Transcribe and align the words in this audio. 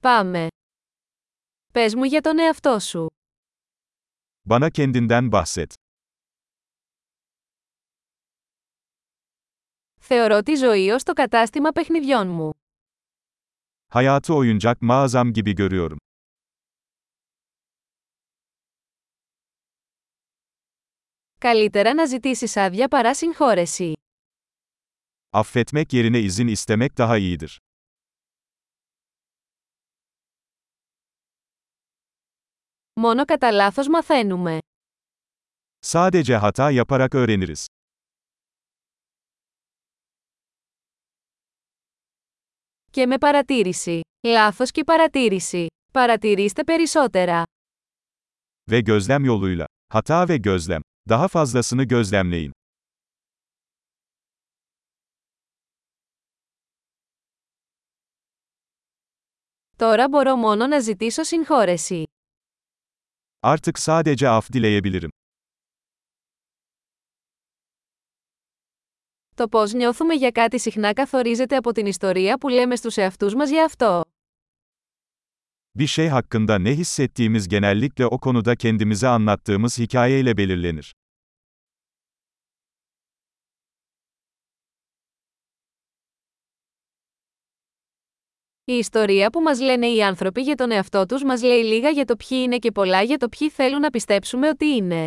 Πάμε. 0.00 0.46
Πες 1.72 1.94
μου 1.94 2.04
για 2.04 2.20
τον 2.20 2.38
εαυτό 2.38 2.78
σου. 2.78 3.06
Bana 4.48 4.68
kendinden 4.70 5.28
bahset. 5.30 5.72
Θεωρώ 10.00 10.42
τη 10.42 10.54
ζωή 10.54 10.90
ως 10.90 11.02
το 11.02 11.12
κατάστημα 11.12 11.70
παιχνιδιών 11.70 12.28
μου. 12.28 12.50
Hayatı 13.94 14.34
oyuncak 14.34 14.80
mağazam 14.80 15.32
gibi 15.32 15.52
görüyorum. 15.54 15.96
Καλύτερα 21.38 21.94
να 21.94 22.04
ζητήσεις 22.06 22.56
άδεια 22.56 22.88
παρά 22.88 23.14
συγχώρεση. 23.14 23.92
Affetmek 25.32 25.92
yerine 25.92 26.20
izin 26.20 26.48
istemek 26.48 26.98
daha 26.98 27.16
iyidir. 27.18 27.58
Μόνο 33.00 33.24
κατά 33.24 33.50
λάθος 33.50 33.88
μαθαίνουμε. 33.88 34.58
Sadece 35.86 36.38
hata 36.40 36.70
yaparak 36.70 37.14
öğreniriz. 37.14 37.64
Και 42.90 43.06
με 43.06 43.18
παρατήρηση. 43.18 44.00
Λάθος 44.26 44.70
και 44.70 44.84
παρατήρηση. 44.84 45.66
Παρατηρήστε 45.92 46.64
περισσότερα. 46.64 47.42
Ve 48.70 48.80
gözlem 48.80 49.24
yoluyla. 49.24 49.64
Hata 49.94 50.28
ve 50.28 50.36
gözlem. 50.36 50.80
Daha 51.08 51.28
fazlasını 51.28 51.82
gözlemleyin. 51.84 52.50
Τώρα 59.76 60.08
μπορώ 60.08 60.36
μόνο 60.36 60.66
να 60.66 60.78
ζητήσω 60.80 61.22
συγχώρεση. 61.22 62.02
Artık 63.41 63.79
sadece 63.79 64.29
af 64.29 64.53
dileyebilirim. 64.53 65.09
Το 69.35 69.47
πώς 69.47 69.73
νιώθουμε 69.73 70.13
για 70.13 70.31
κάτι 70.31 70.59
συχνά 70.59 70.93
καθορίζεται 70.93 71.55
από 71.55 71.71
την 71.71 71.85
ιστορία 71.85 72.37
που 72.37 72.49
λέμε 72.49 72.75
στους 72.75 72.97
εαυτούς 72.97 73.35
μας 73.35 73.49
για 73.49 73.65
αυτό. 73.65 74.01
Bir 75.79 75.87
şey 75.87 76.07
hakkında 76.07 76.59
ne 76.59 76.75
hissettiğimiz 76.75 77.47
genellikle 77.47 78.05
o 78.05 78.17
konuda 78.19 78.55
kendimize 78.55 79.07
anlattığımız 79.07 79.79
hikayeyle 79.79 80.37
belirlenir. 80.37 80.93
Η 88.67 88.73
ιστορία 88.73 89.29
που 89.29 89.41
μας 89.41 89.59
λένε 89.59 89.87
οι 89.87 90.03
άνθρωποι 90.03 90.41
για 90.41 90.55
τον 90.55 90.71
εαυτό 90.71 91.05
τους 91.05 91.23
μας 91.23 91.43
λέει 91.43 91.63
λίγα 91.63 91.89
για 91.89 92.05
το 92.05 92.15
ποιοι 92.15 92.39
είναι 92.43 92.57
και 92.57 92.71
πολλά 92.71 93.01
για 93.01 93.17
το 93.17 93.29
ποιοι 93.29 93.49
θέλουν 93.49 93.79
να 93.79 93.89
πιστέψουμε 93.89 94.47
ότι 94.47 94.65
είναι. 94.65 95.05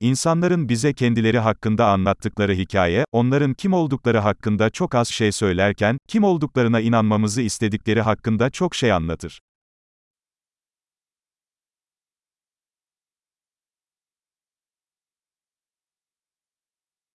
İnsanların 0.00 0.68
bize 0.68 0.92
kendileri 0.92 1.38
hakkında 1.38 1.86
anlattıkları 1.86 2.54
hikaye, 2.54 3.04
onların 3.12 3.54
kim 3.54 3.72
oldukları 3.72 4.18
hakkında 4.18 4.70
çok 4.70 4.94
az 4.94 5.08
şey 5.08 5.32
söylerken, 5.32 5.98
kim 6.08 6.24
olduklarına 6.24 6.80
inanmamızı 6.80 7.42
istedikleri 7.42 8.00
hakkında 8.00 8.50
çok 8.50 8.74
şey 8.74 8.92
anlatır. 8.92 9.40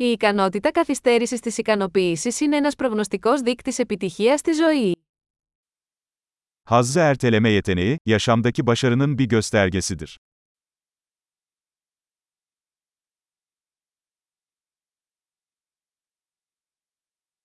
Η 0.05 0.11
ικανότητα 0.11 0.71
καθυστέρησης 0.71 1.41
της 1.41 1.59
ικανοποίησης 1.59 2.41
είναι 2.41 2.57
ένας 2.57 2.75
προγνωστικός 2.75 3.41
δείκτης 3.41 3.79
επιτυχίας 3.79 4.41
στη 4.41 4.53
ζωή. 4.53 4.97
Hazzı 6.71 7.01
erteleme 7.01 7.51
yeteneği, 7.51 7.99
yaşamdaki 8.07 8.67
başarının 8.67 9.19
bir 9.19 9.29
göstergesidir. 9.29 10.19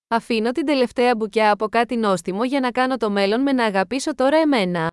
Αφήνω 0.08 0.52
την 0.52 0.66
τελευταία 0.66 1.16
μπουκιά 1.16 1.52
από 1.52 1.68
κάτι 1.70 1.96
νόστιμο 1.96 2.44
για 2.44 2.59
να 2.59 2.72
κάνω 2.72 2.97
το 2.97 3.09
μέλλον 3.09 3.41
με 3.41 3.52
να 3.52 3.66
αγαπήσω 3.66 4.16
τώρα 4.16 4.38
εμένα. 4.38 4.91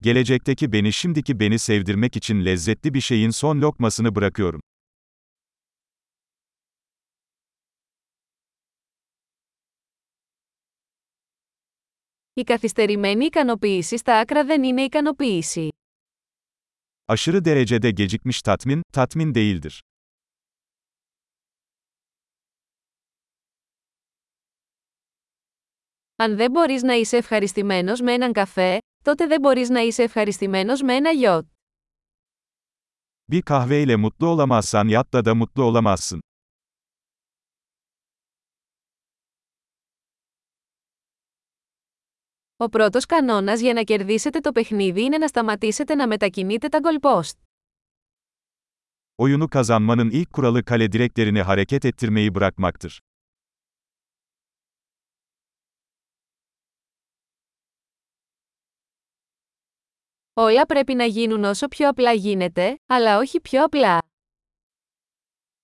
Gelecekteki 0.00 0.72
beni 0.72 0.92
şimdiki 0.92 1.40
beni 1.40 1.58
sevdirmek 1.58 2.16
için 2.16 2.44
lezzetli 2.44 2.94
bir 2.94 3.00
şeyin 3.00 3.30
son 3.30 3.60
lokmasını 3.60 4.14
bırakıyorum. 4.14 4.60
Η 12.38 12.42
καθυστερημένη 12.42 13.24
ικανοποίηση 13.24 13.96
στα 13.96 14.18
άκρα 14.18 14.44
δεν 14.44 14.62
είναι 14.62 14.82
ικανοποίηση. 14.82 15.68
Aşırı 17.06 17.44
derecede 17.44 17.90
gecikmiş 17.90 18.42
tatmin, 18.42 18.82
tatmin 18.92 19.34
değildir. 19.34 19.80
Αν 26.16 26.36
δεν 26.36 26.50
μπορείς 26.50 26.82
να 26.82 26.94
είσαι 26.94 27.16
ευχαριστημένος 27.16 28.00
με 28.00 28.12
έναν 28.12 28.32
καφέ, 28.32 28.78
τότε 29.04 29.26
δεν 29.26 29.40
μπορείς 29.40 29.68
να 29.68 29.80
είσαι 29.80 30.02
ευχαριστημένος 30.02 30.82
με 30.82 30.94
ένα 30.94 31.10
γιότ. 31.10 31.46
Bir 33.32 33.42
kahveyle 33.42 33.96
mutlu 33.96 34.26
olamazsan 34.28 34.88
yatta 34.88 35.24
da 35.24 35.34
mutlu 35.34 35.62
olamazsın. 35.64 36.18
Ο 42.57 42.69
πρώτος 42.69 43.05
κανόνας 43.05 43.59
για 43.61 43.73
να 43.73 43.81
κερδίσετε 43.83 44.39
το 44.39 44.51
παιχνίδι 44.51 45.03
είναι 45.03 45.17
να 45.17 45.27
σταματήσετε 45.27 45.95
να 45.95 46.07
μετακινείτε 46.07 46.67
τα 46.67 46.79
goalpost. 46.83 47.37
Oyunu 49.15 49.47
kazanmanın 49.49 50.09
ilk 50.11 50.33
kuralı 50.33 50.63
kale 50.63 50.91
direklerini 50.91 51.41
hareket 51.41 51.85
ettirmeyi 51.85 52.35
bırakmaktır. 52.35 52.99
Όλα 60.35 60.65
πρέπει 60.65 60.93
να 60.93 61.05
γίνουν 61.05 61.43
όσο 61.43 61.67
πιο 61.67 61.87
απλά 61.89 62.13
γίνεται, 62.13 62.77
αλλά 62.87 63.17
όχι 63.17 63.39
πιο 63.41 63.63
απλά. 63.63 64.01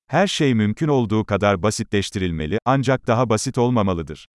Her 0.07 0.27
şey 0.27 0.53
mümkün 0.53 0.87
olduğu 0.87 1.25
kadar 1.25 1.63
basitleştirilmeli, 1.63 2.57
ancak 2.65 3.07
daha 3.07 3.29
basit 3.29 3.57
olmamalıdır. 3.57 4.27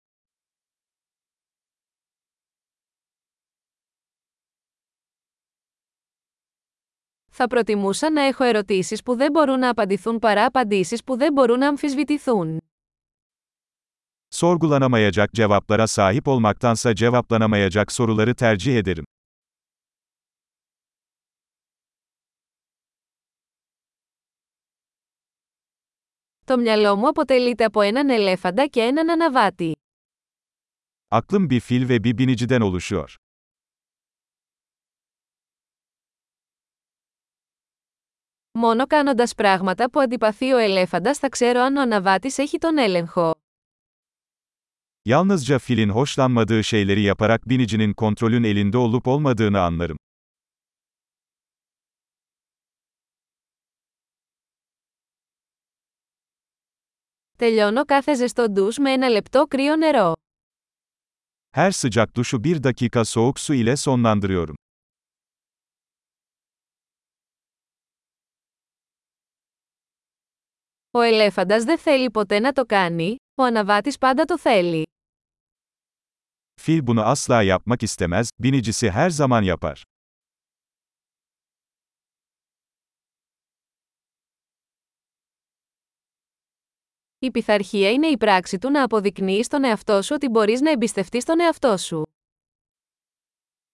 Θα 7.42 7.48
προτιμούσα 7.48 8.12
να 8.12 8.22
έχω 8.22 8.44
ερωτήσεις 8.44 9.04
που 9.04 9.16
δεν 9.16 9.32
μπορούν 9.32 9.60
να 9.60 9.70
απαντηθούν 9.70 10.20
παρά 10.20 10.46
απαντήσεις 10.46 11.04
που 11.04 11.18
δεν 11.18 11.34
μπορούν 11.34 11.60
να 11.60 11.68
αμφισβητηθούν. 11.68 12.62
Sorgulanamayacak 14.36 15.26
cevaplara 15.38 15.88
sahip 15.88 16.26
olmaktansa 16.28 16.94
cevaplanamayacak 16.94 17.92
soruları 17.92 18.34
tercih 18.34 18.76
ederim. 18.76 19.04
Το 26.46 26.58
μυαλό 26.58 26.96
μου 26.96 27.08
αποτελείται 27.08 27.64
από 27.64 27.82
έναν 27.82 28.10
ελέφαντα 28.10 28.68
και 28.68 28.82
έναν 28.82 29.10
αναβάτη. 29.10 29.76
Aklım 31.12 31.50
bir 31.50 31.60
fil 31.60 31.90
ve 31.90 32.04
bir 32.04 32.18
biniciden 32.18 32.62
oluşuyor. 32.62 33.16
Μόνο 38.59 38.87
κάνοντας 38.87 39.35
πράγματα 39.35 39.91
που 39.91 40.01
αντιπαθεί 40.01 40.53
ο 40.53 40.57
ελέφαντας 40.57 41.19
θα 41.19 41.29
ξέρω 41.29 41.61
αν 41.61 41.77
ο 41.77 41.81
αναβάτης 41.81 42.39
έχει 42.39 42.59
τον 42.59 42.79
έλεγχο. 42.79 43.35
Yalnızca 45.09 45.59
filin 45.59 45.89
hoşlanmadığı 45.89 46.65
şeyleri 46.65 47.01
yaparak 47.03 47.49
binicinin 47.49 47.93
kontrolün 47.93 48.45
elinde 48.45 48.79
olup 48.79 49.07
olmadığını 49.07 49.61
anlarım. 49.61 49.97
Τελειώνω 57.39 57.85
κάθε 57.85 58.15
ζεστό 58.15 58.51
ντους 58.51 58.79
με 58.79 58.91
ένα 58.93 59.09
λεπτό 59.09 59.47
κρύο 59.47 59.77
νερό. 59.77 60.13
Her 61.51 61.71
sıcak 61.71 62.17
duşu 62.17 62.45
bir 62.45 62.63
dakika 62.63 63.05
soğuk 63.05 63.41
su 63.41 63.55
ile 63.55 63.77
sonlandırıyorum. 63.77 64.57
Ο 70.92 71.02
ελέφαντας 71.02 71.64
δεν 71.64 71.78
θέλει 71.78 72.12
ποτέ 72.12 72.40
να 72.40 72.52
το 72.52 72.66
κάνει, 72.66 73.16
ο 73.36 73.44
αναβάτης 73.44 73.98
πάντα 73.98 74.26
το 74.26 74.40
θέλει. 74.40 74.84
Fil 76.66 76.82
bunu 76.86 77.04
asla 77.14 77.40
yapmak 77.44 77.82
istemez, 77.88 78.28
binicisi 78.44 78.88
her 78.96 79.10
zaman 79.10 79.44
yapar. 79.44 79.76
Η 87.20 87.32
πειθαρχία 87.32 87.92
είναι 87.92 88.08
η 88.08 88.18
πράξη 88.18 88.58
του 88.58 88.70
να 88.70 88.84
αποδεικνύεις 88.84 89.46
στον 89.46 89.64
εαυτό 89.64 90.02
σου 90.02 90.16
ότι 90.16 90.30
μπορείς 90.30 90.62
να 90.62 90.72
εμπιστευτείς 90.72 91.26
τον 91.26 91.40
εαυτό 91.40 91.78
σου. 91.78 92.04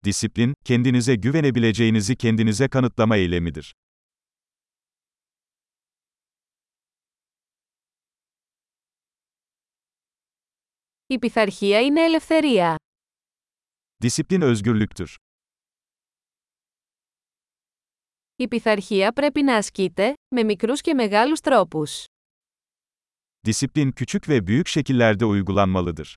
Disiplin, 0.07 0.51
kendinize 0.65 1.15
güvenebileceğinizi 1.15 2.15
kendinize 2.15 2.67
kanıtlama 2.67 3.15
eylemidir. 3.15 3.71
Η 11.07 11.19
πειθαρχία 11.19 11.81
είναι 11.81 12.01
ελευθερία. 12.01 12.75
Disiplin 14.05 14.41
özgürlüktür. 14.53 15.07
Η 18.35 18.47
πειθαρχία 18.47 19.13
πρέπει 19.13 19.41
να 19.41 19.55
ασκείται, 19.57 20.13
με 20.35 20.43
μικρούς 20.43 20.81
και 20.81 20.93
μεγάλους 20.93 21.39
τρόπους. 21.39 22.05
Disiplin 23.47 23.91
küçük 23.91 24.27
ve 24.29 24.47
büyük 24.47 24.67
şekillerde 24.67 25.25
uygulanmalıdır. 25.25 26.15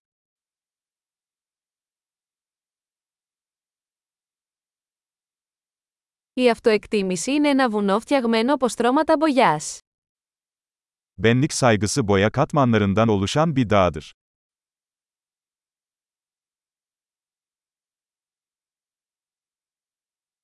Η 6.35 6.51
αυτοεκτίμηση 6.51 7.33
είναι 7.33 7.49
ένα 7.49 7.69
βουνό 7.69 8.01
φτιαγμένο 8.01 8.55
από 8.55 8.69
στρώματα 8.69 9.17
μπογιάς. 9.17 9.79
Benlik 11.19 11.53
saygısı 11.53 12.09
boya 12.09 12.31
katmanlarından 12.31 13.09
oluşan 13.09 13.57
bir 13.57 13.71
dağdır. 13.71 14.15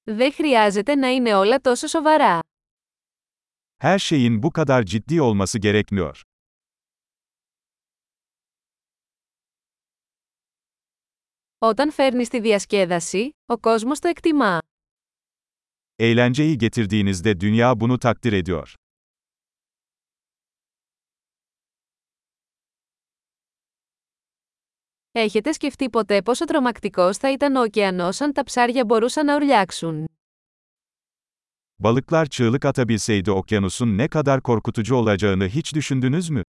Δεν 0.04 0.34
χρειάζεται 0.34 0.96
να 0.96 1.08
είναι 1.08 1.34
όλα 1.34 1.60
τόσο 1.60 1.88
σοβαρά. 1.88 2.40
Her 3.84 3.98
şeyin 4.00 4.44
bu 4.44 4.52
kadar 4.52 4.84
ciddi 4.86 5.22
olması 5.22 5.58
gerekmiyor. 5.60 6.22
Όταν 11.58 11.92
φέρνεις 11.92 12.30
τη 12.30 12.40
διασκέδαση, 12.40 13.30
ο 13.46 13.58
κόσμος 13.58 14.00
το 14.00 14.08
εκτιμά. 14.08 14.60
Eğlenceyi 16.00 16.58
getirdiğinizde 16.58 17.40
dünya 17.40 17.80
bunu 17.80 18.00
takdir 18.00 18.34
ediyor. 18.34 18.74
Έχετε 25.17 25.53
σκεφτεί 25.53 25.91
ποτέ 25.91 26.23
πόσο 26.23 26.45
τρομακτικός 26.45 27.17
θα 27.17 27.33
ήταν 27.33 27.57
ο 27.57 27.61
ωκεανός 27.61 28.21
αν 28.21 28.33
τα 28.33 28.45
ψάρια 28.45 28.85
μπορούσαν 28.85 29.27
να 29.27 29.35
ουρλιάξουν; 29.35 30.05
Balıklar 31.83 32.27
çığlık 32.27 32.65
atabilseydi 32.65 33.31
okyanusun 33.31 33.99
ne 33.99 34.09
kadar 34.09 34.41
korkutucu 34.43 34.95
olacağını 34.95 35.49
hiç 35.49 35.75
düşündünüz 35.75 36.31
mü? 36.31 36.43